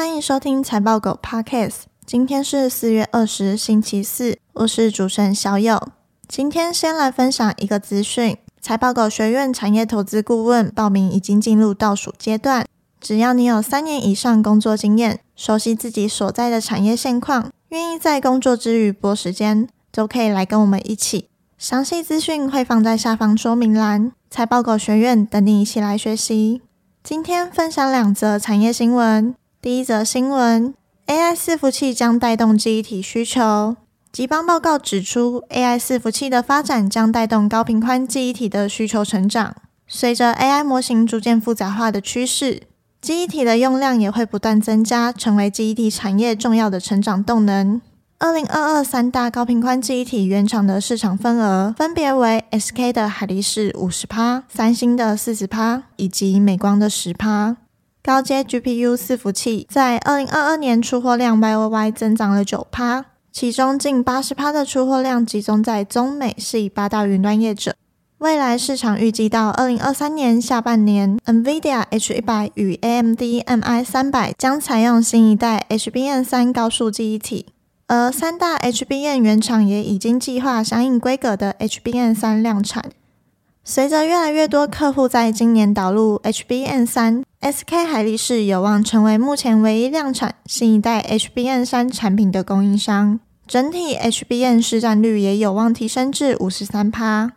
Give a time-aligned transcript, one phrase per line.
[0.00, 1.82] 欢迎收听财报狗 Podcast。
[2.06, 5.88] 今天是四月二十，星期四，我是主持人小友。
[6.26, 12.64] 今天先来分享一个资讯：财报狗学院产业投资顾问报名已经进入倒数阶段。
[12.98, 21.28] 只要你有三年以上工作经验，熟悉自己所在的产业现况，愿意在工作之余拨时间，都可以来跟我们一起。
[21.58, 24.12] 详细资讯会放在下方说明栏。
[24.30, 26.62] 财报狗学院等你一起来学习。
[27.04, 29.34] 今天分享两则产业新闻。
[29.62, 30.72] 第一则新闻
[31.06, 33.76] ：AI 伺服器将带动记忆体需求。
[34.10, 39.54] 集邦报告指出，AI 伺服器的发展将带动高频宽记忆体的需求成长。
[39.86, 42.62] 随着 AI 模型逐渐复杂化的趋势，
[43.02, 47.82] 记忆体的用量也会不断增加，成为记忆体产业重要的成长动能。
[48.18, 57.58] 二零二二三大高频宽记忆体原厂的市场份额分别为 SK 的海力士五十趴、三星的四十趴以及美光的十趴。
[58.02, 67.74] 高阶 GPU 伺服器在二零二二年出货量 YoY 增长了九趴，其中近八十趴的出货量集中在中美系八大云端业者。
[68.18, 77.46] 未来市场预计到二零二三年下半年，NVIDIA H 一百与 AMD MI 三百将采用新一代 HBM 三高速记忆体。
[77.86, 82.90] 而三大 HBM 原厂也已经计划相应规格的 HBM 三量产。
[83.62, 93.20] 随着越来越多客户在今年导入 HBM 三，SK 海力士有望成为目前唯一量产新一代 HBM 三产品的供应商。
[93.46, 97.32] 整体 HBM 市占率也有望提升至五十三趴。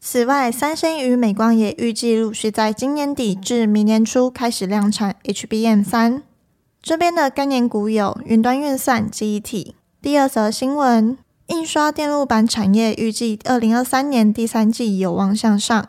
[0.00, 6.22] 此外，三星与美光也预计陆续在今年底至明年初开始量产 HBM 三。
[6.82, 9.74] 这边的概念股有云端运算、记忆体。
[10.02, 11.16] 第二则新闻：
[11.48, 15.86] 印刷电路板产业预计二零二三年第三季有望向上。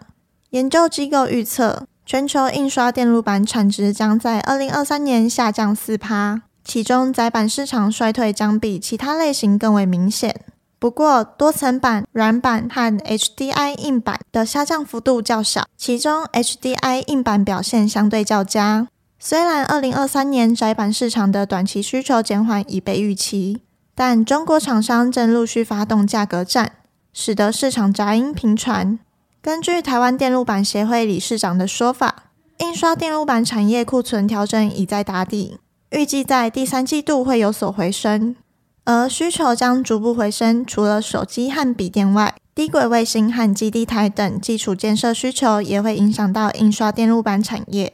[0.50, 10.42] 研究机构预测，全球印刷电路板产值将在二零二三年下降四趴，其中窄板市场衰退将比其他类型更为明显。
[10.78, 18.88] 不过，多层板、软板和 HDI 硬板的下降幅度较小，其中 HDI 硬板表现相对较佳。
[19.18, 23.62] 虽然二零二三年窄板市场的短期需求减缓已被预期。
[23.98, 26.74] 但中国厂商正陆续发动价格战，
[27.14, 29.00] 使得市场杂音频传。
[29.42, 32.24] 根据台湾电路板协会理事长的说法，
[32.58, 35.58] 印刷电路板产业库存调整已在打底，
[35.92, 38.36] 预计在第三季度会有所回升，
[38.84, 40.66] 而需求将逐步回升。
[40.66, 47.94] 除了手机和笔电外，低轨卫星和基地台等基础建设需求也会影响到印刷电路板产业。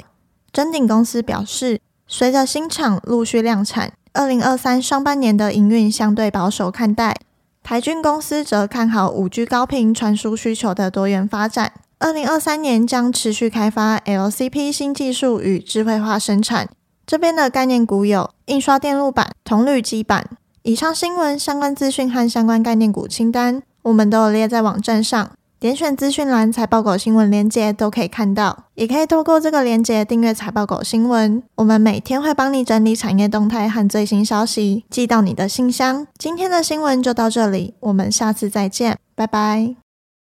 [0.51, 3.93] 臻鼎公司表示，随着新厂陆续量产。
[4.13, 7.15] 二零二三上半年的营运相对保守看待，
[7.63, 11.71] 台军公司则看好五 G 高频传输需求的多元发展。
[11.99, 16.67] 二零二三年将持续开发 LCP 新技术与智慧化生产。
[17.07, 20.27] 这边的概念股有印刷电路板、铜铝基板。
[20.63, 25.31] 以上新闻相关资讯和相关概念股清单，我们都有列在网站上。
[25.61, 31.43] 点选资讯栏财报狗新闻链接都可以看到，也可以透过这个链接订阅财报狗新闻。
[31.53, 36.07] 我们每天会帮你整理产业动态和最新消息，寄到你的信箱。
[36.17, 39.75] 今天的新闻就到这里，我们下次再见，拜拜。